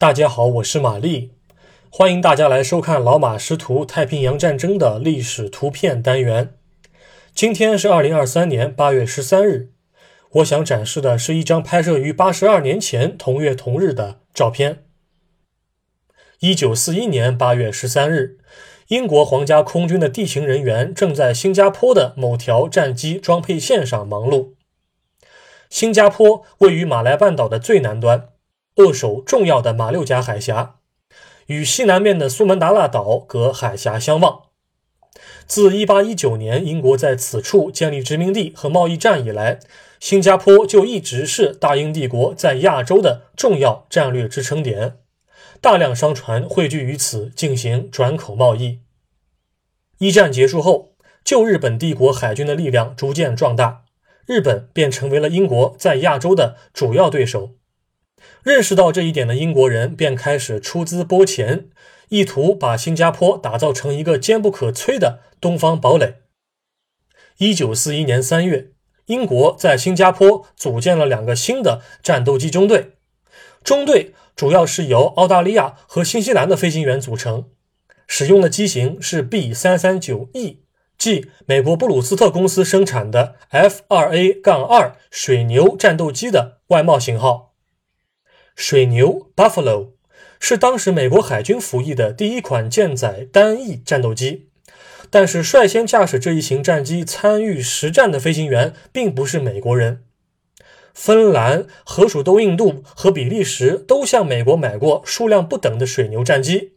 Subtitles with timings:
[0.00, 1.32] 大家好，我是玛丽，
[1.90, 6.54] 欢迎大家来收看老马识图太平洋战争的历史图片单元。
[7.34, 9.72] 今天是二零二三年八月十三日，
[10.34, 14.84] 我想展示的是一张拍摄于八十二年前同月同日的照片。
[16.38, 18.38] 一九四一年八月十三日，
[18.86, 24.50] 英国皇家空军的地勤人员正在新加坡的某条战机装配线上忙碌。
[25.68, 28.28] 新加坡位于马来半岛的最南端。
[28.78, 30.76] 扼守重要的马六甲海峡，
[31.46, 34.42] 与西南面的苏门答腊岛隔海峡相望。
[35.46, 39.58] 自1819年英国在此处建立殖民地和贸易站以来，
[39.98, 44.98] 新加坡就一直是大英帝国在亚洲的重要战略支撑点，
[45.60, 48.78] 大量商船汇聚于此进行转口贸易。
[49.98, 50.92] 一战结束后，
[51.24, 53.82] 旧日本帝国海军的力量逐渐壮大，
[54.24, 57.57] 日本便成为了英国在亚洲的主要对手。
[58.42, 61.68] 认识到这一点的英国人便开始出资拨钱，
[62.08, 66.16] 意图把新加坡打造成一个坚不可摧的东方堡垒。
[67.38, 68.72] 一九四一年三月，
[69.06, 72.92] 英国在新加坡组建了两个新的战斗机中队，
[73.62, 77.50] 中队主要是由澳大利亚和新西兰的飞行员组成，
[78.06, 80.64] 使用的机型是 B 三三九 E，
[80.96, 87.47] 即美国布鲁斯特公司生产的 F 二 A 杠二水牛战斗机的外贸型号。
[88.60, 89.90] 水牛 （Buffalo）
[90.40, 94.48] 是当时美国海军服役的第一款舰载单翼战斗机，
[95.10, 100.02] 但是率先驾驶这一型战机参与实战的飞行员并不是美国人。
[100.92, 106.72] 芬兰、荷属东印度和比利时都向美国买过数量不等的水牛战机，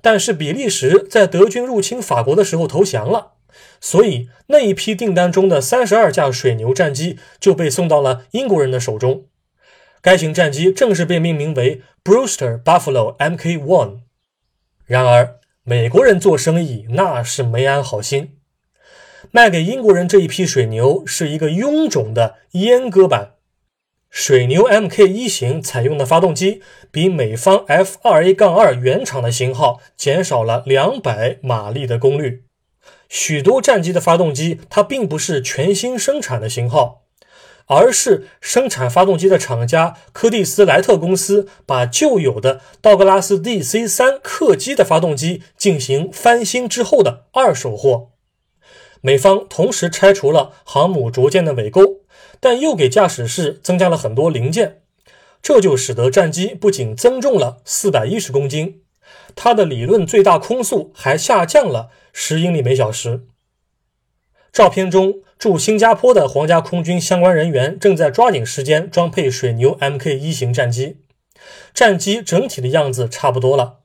[0.00, 3.32] 但是比利时在德军入侵法国的时候投降了，
[3.80, 9.24] 所以那一批订单中的三十二架水牛战机就被送到了英国人的手中。
[10.04, 14.00] 该型战机正式被命名为 Brewster Buffalo Mk1。
[14.84, 18.36] 然而，美国人做生意那是没安好心，
[19.30, 23.36] 卖给英国人这一批水牛是一个臃肿的阉割版。
[24.10, 26.60] 水牛 Mk 一型采用的发动机
[26.90, 32.44] 比美方 F2A-2 原厂的型号减少了两百马力的功率。
[33.08, 37.03] 许多战机的发动机它并不是全新生产的型号。
[37.66, 48.10] 而是生产发动机的厂家柯蒂斯莱特公司把旧有的道格拉斯 DC-3 客机的发动机进行翻新之后的二手货。
[49.00, 52.00] 美方同时拆除了航母着舰的尾钩，
[52.40, 54.82] 但又给驾驶室增加了很多零件，
[55.42, 58.82] 这就使得战机不仅增重了四百一十公斤，
[59.34, 63.26] 它的理论最大空速还下降了十英里每小时。
[64.54, 70.98] 照片中，驻新加坡的皇家空军相关人员正在抓紧时间装配水牛 Mk 一型战机。
[71.74, 73.78] 战机整体的样子差不多了，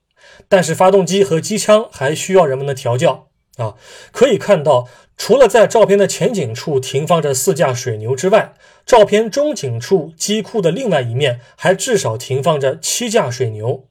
[0.48, 3.74] 但是发动机和机枪还需要人们的调教啊。
[4.12, 4.88] 可以看到，
[5.18, 8.54] 除了在照片的前景处停放着四架水牛之外，
[8.86, 13.89] 照片中景处机库的另外一面还至少停放着七架水牛。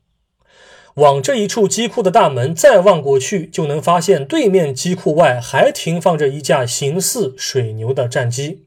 [0.99, 8.67] 往这一处机库的大门再望过去，就能发现对面机库外还停放着一架形似水牛的战机。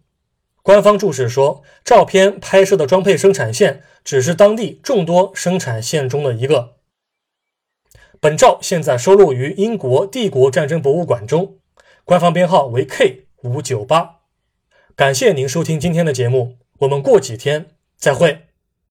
[0.64, 6.76] 官方注释说，照片拍摄的装配生产线只是当地众多生产线中的一个。
[8.22, 11.58] 本照现在收录于英国帝国战争博物馆中，
[12.06, 14.20] 官方编号为 K 五九八。
[14.96, 18.51] 感谢您收听今天的节目，我们过几天再会。